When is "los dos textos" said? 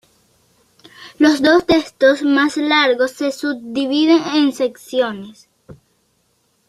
1.19-2.23